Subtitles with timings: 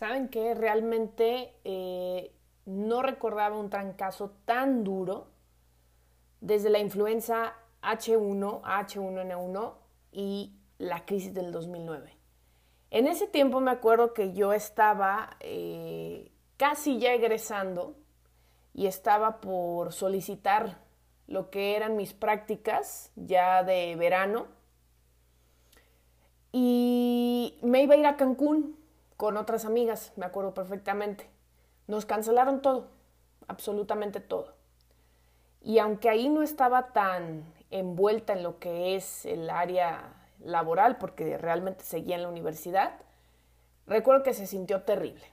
[0.00, 2.32] ¿Saben que Realmente eh,
[2.64, 5.26] no recordaba un trancazo tan duro
[6.40, 7.52] desde la influenza
[7.82, 9.74] H1, H1N1
[10.12, 12.16] y la crisis del 2009.
[12.88, 17.94] En ese tiempo me acuerdo que yo estaba eh, casi ya egresando
[18.72, 20.78] y estaba por solicitar
[21.26, 24.46] lo que eran mis prácticas ya de verano
[26.52, 28.79] y me iba a ir a Cancún
[29.20, 31.28] con otras amigas, me acuerdo perfectamente.
[31.86, 32.88] Nos cancelaron todo,
[33.48, 34.54] absolutamente todo.
[35.60, 41.36] Y aunque ahí no estaba tan envuelta en lo que es el área laboral, porque
[41.36, 42.94] realmente seguía en la universidad,
[43.86, 45.26] recuerdo que se sintió terrible.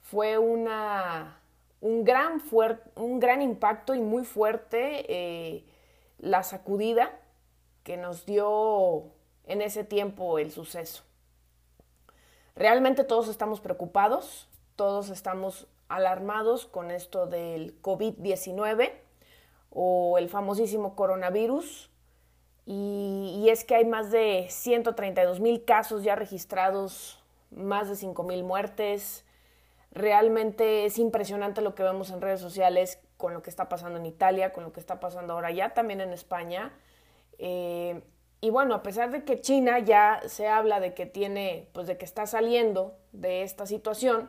[0.00, 1.40] Fue una,
[1.80, 2.40] un, gran
[2.94, 5.64] un gran impacto y muy fuerte eh,
[6.20, 7.10] la sacudida
[7.82, 9.06] que nos dio
[9.48, 11.02] en ese tiempo el suceso.
[12.56, 18.92] Realmente todos estamos preocupados, todos estamos alarmados con esto del COVID-19
[19.70, 21.90] o el famosísimo coronavirus.
[22.66, 28.44] Y, es que hay más de 132 mil casos ya registrados, más de 5 mil
[28.44, 29.24] muertes.
[29.90, 34.06] Realmente es impresionante lo que vemos en redes sociales con lo que está pasando en
[34.06, 36.72] Italia, con lo que está pasando ahora ya también en España.
[37.38, 38.02] Eh,
[38.44, 41.96] y bueno, a pesar de que China ya se habla de que tiene, pues de
[41.96, 44.28] que está saliendo de esta situación,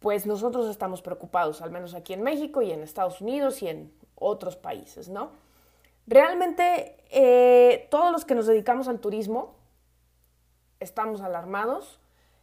[0.00, 3.90] pues nosotros estamos preocupados, al menos aquí en México y en Estados Unidos y en
[4.16, 5.30] otros países, ¿no?
[6.06, 9.54] Realmente eh, todos los que nos dedicamos al turismo
[10.78, 12.00] estamos alarmados,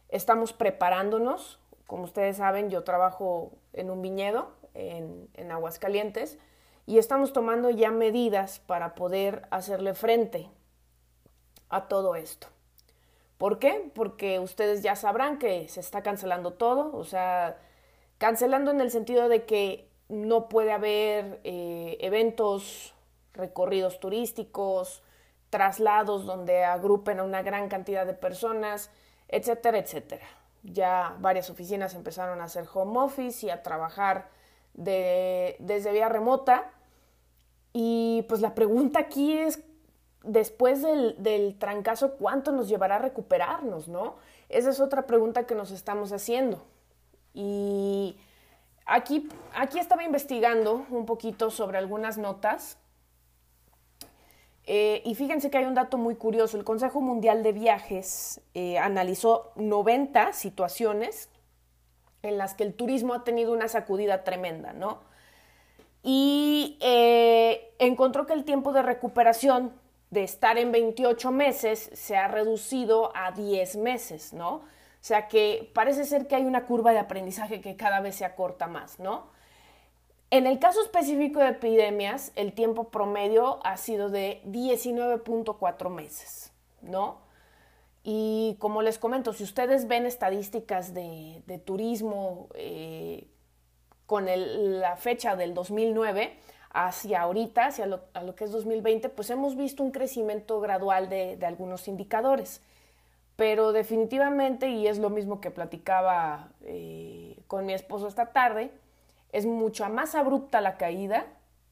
[0.08, 1.60] estamos preparándonos.
[1.86, 6.36] Como ustedes saben, yo trabajo en un viñedo en, en Aguascalientes
[6.86, 10.48] y estamos tomando ya medidas para poder hacerle frente
[11.68, 12.46] a todo esto.
[13.38, 13.90] ¿Por qué?
[13.94, 17.58] Porque ustedes ya sabrán que se está cancelando todo, o sea,
[18.18, 22.94] cancelando en el sentido de que no puede haber eh, eventos,
[23.34, 25.02] recorridos turísticos,
[25.50, 28.90] traslados donde agrupen a una gran cantidad de personas,
[29.28, 30.26] etcétera, etcétera.
[30.62, 34.28] Ya varias oficinas empezaron a hacer home office y a trabajar
[34.74, 36.72] desde vía remota
[37.78, 39.62] y pues la pregunta aquí es,
[40.24, 44.16] después del, del, trancazo, ¿cuánto nos llevará a recuperarnos, no?
[44.48, 46.64] Esa es otra pregunta que nos estamos haciendo.
[47.34, 48.16] Y
[48.86, 52.78] aquí, aquí estaba investigando un poquito sobre algunas notas.
[54.64, 56.56] Eh, y fíjense que hay un dato muy curioso.
[56.56, 61.28] El Consejo Mundial de Viajes eh, analizó 90 situaciones
[62.22, 65.14] en las que el turismo ha tenido una sacudida tremenda, ¿no?
[66.08, 66.45] y
[67.88, 69.72] encontró que el tiempo de recuperación
[70.10, 74.54] de estar en 28 meses se ha reducido a 10 meses, ¿no?
[74.54, 74.62] O
[75.06, 78.66] sea que parece ser que hay una curva de aprendizaje que cada vez se acorta
[78.66, 79.26] más, ¿no?
[80.30, 87.18] En el caso específico de epidemias, el tiempo promedio ha sido de 19.4 meses, ¿no?
[88.02, 93.28] Y como les comento, si ustedes ven estadísticas de, turismo, eh,
[94.06, 94.26] con
[94.80, 96.36] la fecha del 2009
[96.76, 101.08] hacia ahorita, hacia lo, a lo que es 2020, pues hemos visto un crecimiento gradual
[101.08, 102.60] de, algunos indicadores.
[103.34, 108.70] Pero definitivamente, y es lo mismo que platicaba eh, con mi esposo esta tarde,
[109.32, 111.24] es mucho más abrupta la caída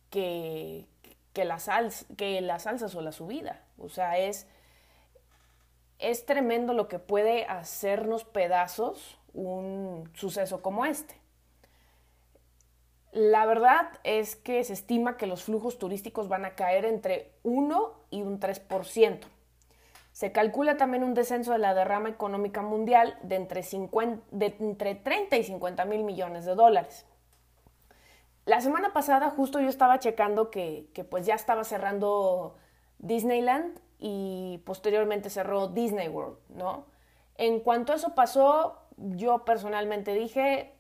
[0.09, 0.87] que,
[1.34, 1.69] que, las,
[2.16, 3.62] que las alzas o la subida.
[3.78, 4.47] O sea, es,
[5.98, 11.14] es tremendo lo que puede hacernos pedazos un suceso como este.
[13.14, 17.92] La verdad es que se estima que los flujos turísticos van a caer entre 1
[18.10, 19.20] y un 3%.
[20.10, 23.62] Se calcula también un descenso de la derrama económica mundial de entre,
[24.97, 27.06] 30 y 50 mil millones de dólares.
[28.47, 32.56] La semana pasada justo yo estaba checando que, que pues ya estaba cerrando
[32.99, 36.87] Disneyland y posteriormente cerró Disney World, ¿no?
[37.37, 40.72] En cuanto eso pasó, yo personalmente dije,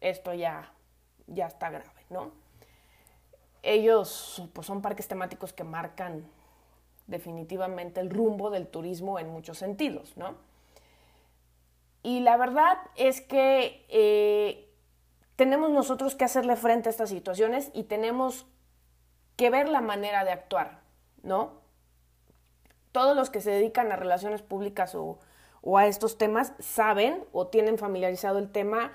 [0.00, 0.71] esto ya,
[1.32, 2.32] ya está grave, ¿no?
[3.62, 6.24] Ellos pues, son parques temáticos que marcan
[7.06, 10.34] definitivamente el rumbo del turismo en muchos sentidos, ¿no?
[12.02, 14.68] Y la verdad es que eh,
[15.36, 18.46] tenemos nosotros que hacerle frente a estas situaciones y tenemos
[19.36, 20.80] que ver la manera de actuar,
[21.22, 21.62] ¿no?
[22.90, 25.18] Todos los que se dedican a relaciones públicas o,
[25.62, 28.92] o a estos temas saben o tienen familiarizado el tema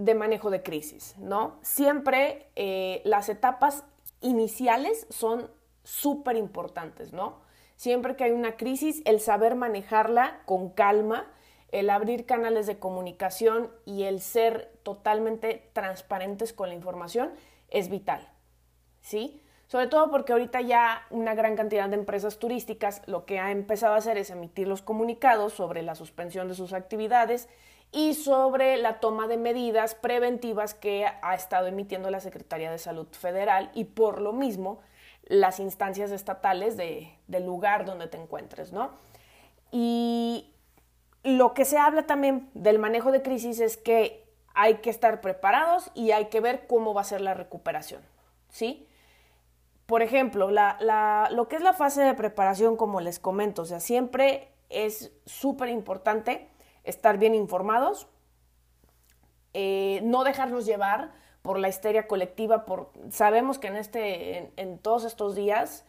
[0.00, 1.58] de manejo de crisis, ¿no?
[1.62, 3.84] Siempre eh, las etapas
[4.20, 5.50] iniciales son
[5.84, 7.40] súper importantes, ¿no?
[7.76, 11.30] Siempre que hay una crisis, el saber manejarla con calma,
[11.70, 17.30] el abrir canales de comunicación y el ser totalmente transparentes con la información
[17.68, 18.28] es vital,
[19.00, 19.42] ¿sí?
[19.66, 23.94] Sobre todo porque ahorita ya una gran cantidad de empresas turísticas lo que ha empezado
[23.94, 27.48] a hacer es emitir los comunicados sobre la suspensión de sus actividades
[27.92, 33.08] y sobre la toma de medidas preventivas que ha estado emitiendo la Secretaría de Salud
[33.10, 34.80] Federal y por lo mismo
[35.24, 38.90] las instancias estatales de, del lugar donde te encuentres, ¿no?
[39.72, 40.52] Y
[41.22, 45.90] lo que se habla también del manejo de crisis es que hay que estar preparados
[45.94, 48.02] y hay que ver cómo va a ser la recuperación,
[48.48, 48.86] ¿sí?
[49.86, 54.48] Por ejemplo, lo que es la fase de preparación, como les comento, o sea, siempre
[54.68, 56.48] es súper importante
[56.84, 58.08] estar bien informados,
[59.54, 61.12] eh, no dejarnos llevar
[61.42, 65.84] por la histeria colectiva, por, sabemos que en, este, en, todos estos días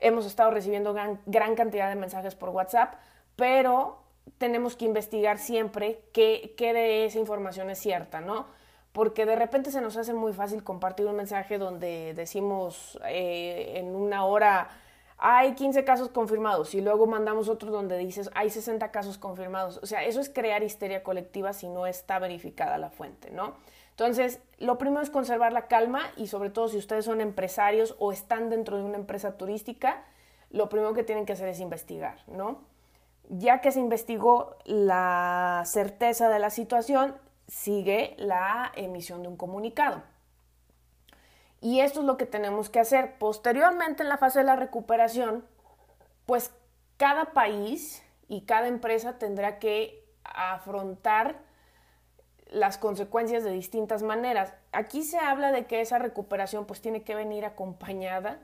[0.00, 2.94] hemos estado recibiendo gran, cantidad de mensajes por WhatsApp,
[3.36, 4.02] pero
[4.38, 8.46] tenemos que investigar siempre qué, qué de esa información es cierta, ¿no?
[8.96, 13.94] porque de repente se nos hace muy fácil compartir un mensaje donde decimos eh, en
[13.94, 14.70] una hora
[15.18, 19.78] hay 15 casos confirmados y luego mandamos otro donde dices hay 60 casos confirmados.
[19.82, 23.54] O sea, eso es crear histeria colectiva si no está verificada la fuente, ¿no?
[23.90, 28.12] Entonces, lo primero es conservar la calma y sobre todo si ustedes son empresarios o
[28.12, 30.04] están dentro de una empresa turística,
[30.50, 32.60] lo primero que tienen que hacer es investigar, ¿no?
[33.30, 37.16] Ya que se investigó la certeza de la situación,
[37.48, 40.02] sigue la emisión de un comunicado.
[41.66, 43.18] Y esto es lo que tenemos que hacer.
[43.18, 45.44] Posteriormente, en la fase de la recuperación,
[46.24, 46.52] pues
[46.96, 51.40] cada país y cada empresa tendrá que afrontar
[52.46, 54.54] las consecuencias de distintas maneras.
[54.70, 58.38] Aquí se habla de que esa recuperación pues tiene que venir acompañada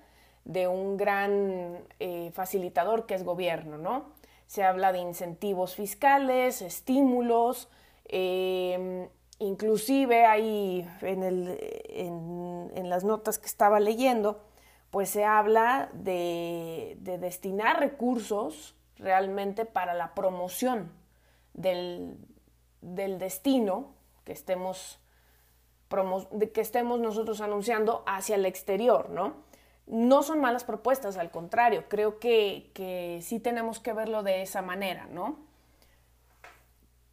[0.44, 4.06] de un gran eh, facilitador que es gobierno, ¿no?
[4.48, 7.68] Se habla de incentivos fiscales, estímulos,
[8.12, 9.08] Em,
[9.42, 11.58] inclusive ahí en, el,
[12.74, 14.40] en, las notas que estaba leyendo,
[14.90, 20.92] pues se habla de, destinar recursos realmente para la promoción
[21.54, 22.16] del,
[22.80, 23.94] destino
[24.24, 25.00] que estemos,
[26.54, 29.34] que estemos nosotros anunciando hacia el exterior, ¿no?
[29.86, 34.62] No son malas propuestas, al contrario, creo que, que sí tenemos que verlo de esa
[34.62, 35.38] manera, ¿no?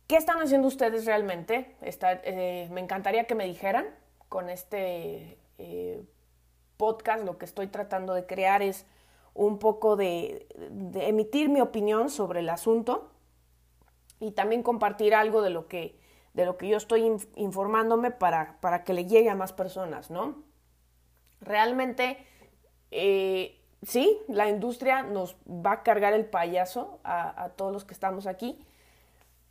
[0.09, 1.75] ¿Qué están haciendo ustedes realmente?
[1.83, 3.85] Eh, me encantaría que me dijeran
[4.27, 6.01] con este eh,
[6.77, 7.23] podcast.
[7.23, 8.87] Lo que estoy tratando de crear es
[9.35, 10.47] un poco de,
[10.95, 13.11] emitir mi opinión sobre el asunto
[14.19, 15.99] y también compartir algo de lo que,
[16.33, 17.03] de lo que yo estoy
[17.35, 20.41] informándome para, para, que le llegue a más personas, ¿no?
[21.39, 22.17] Realmente,
[22.89, 28.25] eh, sí, la industria nos va a cargar el payaso a todos los que estamos
[28.25, 28.65] aquí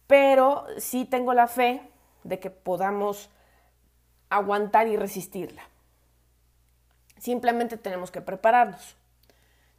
[0.09, 1.83] pero sí tengo la fe
[2.25, 3.31] de que podamos
[4.31, 5.63] aguantar y resistirla.
[7.19, 8.97] Simplemente tenemos que prepararnos.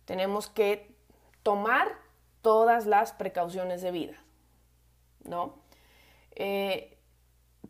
[0.05, 0.95] Tenemos que
[1.43, 1.87] tomar
[2.41, 4.17] todas las precauciones de vida,
[5.23, 5.55] ¿no?
[6.35, 6.95] Eh,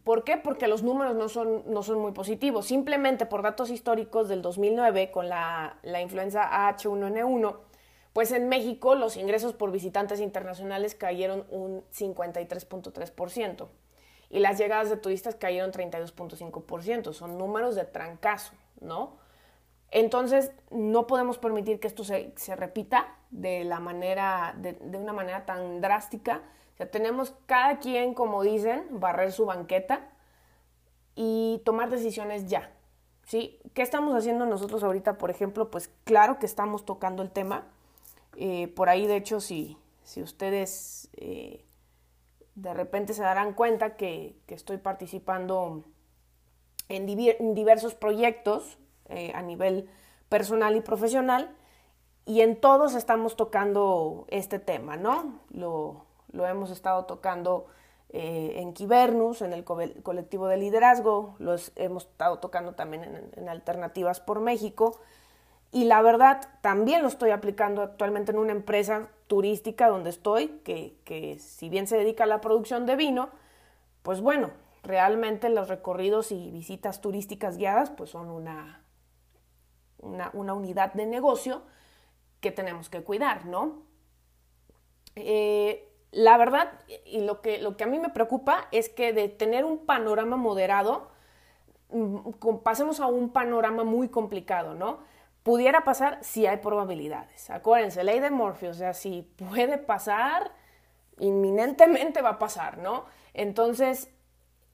[0.03, 0.37] ¿Por qué?
[0.37, 2.65] Porque los números no son, no son muy positivos.
[2.65, 7.57] Simplemente por datos históricos del 2009 con la, la influenza H1N1,
[8.13, 13.67] pues en México los ingresos por visitantes internacionales cayeron un 53.3%
[14.29, 17.13] y las llegadas de turistas cayeron 32.5%.
[17.13, 19.17] Son números de trancazo, ¿no?
[19.91, 25.81] Entonces, no podemos permitir que esto se, repita de, la manera, de, una manera tan
[25.81, 26.43] drástica.
[26.73, 30.09] O sea, tenemos cada quien, como dicen, barrer su banqueta
[31.15, 32.71] y tomar decisiones ya.
[33.23, 33.59] ¿Sí?
[33.73, 35.71] ¿Qué estamos haciendo nosotros ahorita, por ejemplo?
[35.71, 37.67] Pues claro que estamos tocando el tema
[38.41, 41.65] eh, por ahí, de hecho, si, si ustedes eh,
[42.55, 45.83] de repente se darán cuenta que, estoy participando
[46.87, 47.05] en,
[47.53, 48.77] diversos proyectos
[49.09, 49.89] eh, a nivel
[50.29, 51.53] personal y profesional,
[52.25, 55.41] y en todos estamos tocando este tema, ¿no?
[55.49, 57.65] Lo, hemos estado tocando
[58.11, 64.39] en Kibernus, en el colectivo de liderazgo, lo hemos estado tocando también en Alternativas por
[64.39, 65.01] México,
[65.71, 71.37] y la verdad, también lo estoy aplicando actualmente en una empresa turística donde estoy, que,
[71.39, 73.29] si bien se dedica a la producción de vino,
[74.01, 74.49] pues bueno,
[74.81, 78.83] realmente los recorridos y visitas turísticas guiadas pues son una,
[79.99, 81.61] una, unidad de negocio
[82.39, 83.83] que tenemos que cuidar, ¿no?
[85.15, 86.71] Eh, la verdad,
[87.05, 90.37] y lo que, lo que a mí me preocupa es que de tener un panorama
[90.37, 91.09] moderado,
[91.91, 92.31] mm,
[92.63, 95.07] pasemos a un panorama muy complicado, ¿no?
[95.43, 97.49] Pudiera pasar si hay probabilidades.
[97.49, 100.51] Acuérdense, ley de Morphy, o sea, si puede pasar,
[101.17, 103.05] inminentemente va a pasar, ¿no?
[103.33, 104.09] Entonces,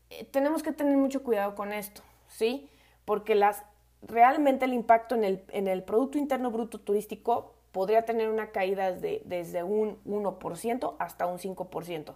[0.10, 2.70] eh, tenemos que tener mucho cuidado con esto, ¿sí?
[3.06, 3.64] Porque las,
[4.02, 8.92] realmente el impacto en el, en el Producto Interno Bruto Turístico podría tener una caída
[8.92, 12.14] de, desde un 1% hasta un 5%.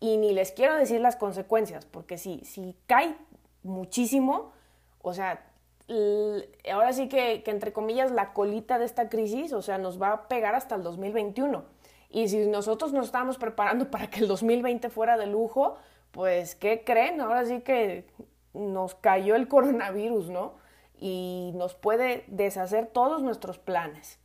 [0.00, 3.16] Y ni les quiero decir las consecuencias, porque si, si cae
[3.62, 4.52] muchísimo,
[5.00, 5.44] o sea,
[6.70, 10.12] ahora sí que, que, entre comillas la colita de esta crisis, o sea, nos va
[10.12, 11.64] a pegar hasta el 2021.
[12.10, 15.76] Y si nosotros nos estábamos preparando para que el 2020 fuera de lujo,
[16.10, 17.20] pues, ¿qué creen?
[17.20, 18.06] Ahora sí que
[18.52, 20.54] nos cayó el coronavirus, ¿no?
[20.98, 24.18] Y nos puede deshacer todos nuestros planes.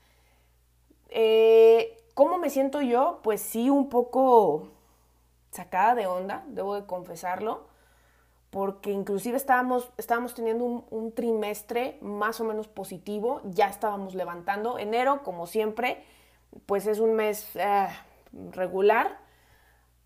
[1.09, 3.19] Eh, ¿Cómo me siento yo?
[3.23, 4.67] Pues sí, un poco
[5.51, 7.67] sacada de onda, debo de confesarlo,
[8.57, 14.79] porque inclusive estábamos, estábamos teniendo un, trimestre más o menos positivo, ya estábamos levantando.
[14.79, 16.03] Enero, como siempre,
[16.65, 17.87] pues es un mes eh,
[18.49, 19.19] regular,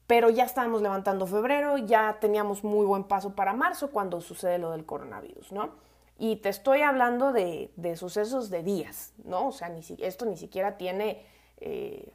[0.05, 4.71] pero ya estábamos levantando febrero, ya teníamos muy buen paso para marzo cuando sucede lo
[4.71, 5.69] del coronavirus, ¿no?
[6.17, 9.47] Y te estoy hablando de, sucesos de días, ¿no?
[9.47, 11.25] O sea, ni esto ni siquiera tiene
[11.61, 12.11] eh,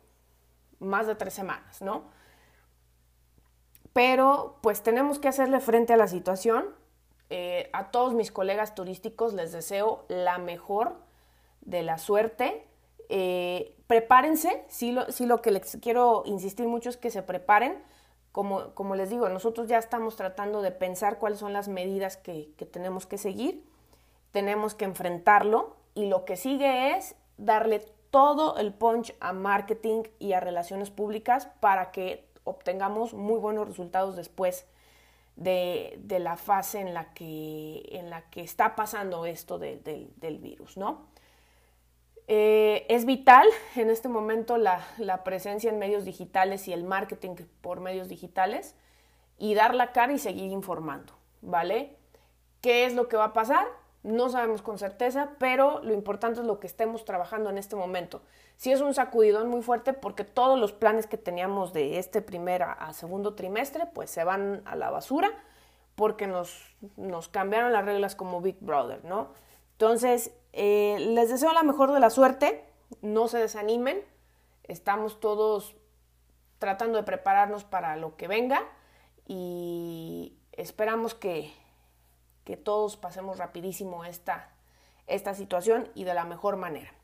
[0.81, 2.14] más de tres semanas, ¿no?
[3.96, 6.66] Pero pues tenemos que hacerle frente a la situación.
[7.30, 10.98] Eh, a todos mis colegas turísticos les deseo la mejor
[11.62, 12.66] de la suerte.
[13.08, 17.82] Eh, prepárense, sí lo, lo, que les quiero insistir mucho es que se preparen.
[18.32, 22.52] Como, como, les digo, nosotros ya estamos tratando de pensar cuáles son las medidas que,
[22.58, 23.64] que tenemos que seguir,
[24.30, 27.78] tenemos que enfrentarlo y lo que sigue es darle
[28.10, 34.16] todo el punch a marketing y a relaciones públicas para que obtengamos muy buenos resultados
[34.16, 34.66] después
[35.36, 40.38] de, de la fase en la, que, en la que está pasando esto de, del
[40.38, 41.06] virus, ¿no?
[42.28, 44.80] Eh, es vital en este momento la,
[45.22, 48.74] presencia en medios digitales y el marketing por medios digitales
[49.38, 51.96] y dar la cara y seguir informando, ¿vale?
[52.60, 53.66] ¿Qué es lo que va a pasar?
[54.06, 58.22] No sabemos con certeza, pero lo importante es lo que estemos trabajando en este momento.
[58.56, 62.62] Si es un sacudidón muy fuerte porque todos los planes que teníamos de este primer
[62.62, 65.32] a, segundo trimestre pues se van a la basura
[65.96, 69.32] porque nos, nos cambiaron las reglas como Big Brother, ¿no?
[69.72, 72.64] Entonces, eh, les deseo la mejor de la suerte,
[73.02, 74.00] no se desanimen,
[74.62, 75.75] estamos todos
[76.60, 78.62] tratando de prepararnos para lo que venga
[79.26, 81.52] y esperamos que,
[82.46, 84.48] que todos pasemos rapidísimo esta,
[85.08, 86.94] esta situación y de la mejor manera.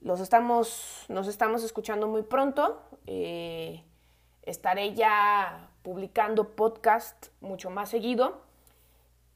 [0.00, 2.80] Los estamos, nos estamos escuchando muy pronto.
[3.06, 3.84] Eh,
[4.42, 8.42] estaré ya publicando podcast mucho más seguido.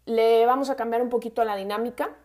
[0.06, 2.16] Le vamos a cambiar un poquito la dinámica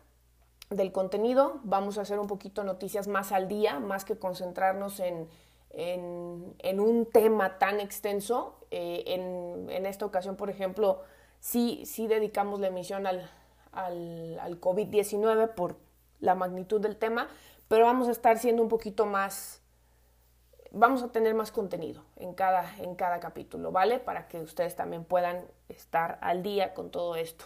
[0.70, 1.62] del contenido.
[1.64, 5.28] Vamos a hacer un poquito noticias más al día, más que concentrarnos en,
[5.72, 8.60] en, un tema tan extenso.
[8.70, 11.02] Eh, en, en, esta ocasión, por ejemplo,
[11.40, 13.30] sí, sí dedicamos la emisión al,
[13.72, 15.78] al, al COVID-19 por
[16.20, 17.28] la magnitud del tema,
[17.68, 19.62] pero vamos a estar siendo un poquito más,
[20.72, 24.00] vamos a tener más contenido en cada, en cada capítulo, ¿vale?
[24.00, 27.46] Para que ustedes también puedan estar al día con todo esto.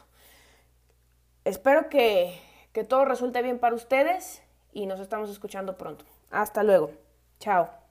[1.45, 2.39] Espero que
[2.73, 4.41] que todo resulte bien para ustedes
[4.73, 6.05] y nos estamos escuchando pronto.
[6.31, 6.91] Hasta luego.
[7.39, 7.82] Chao.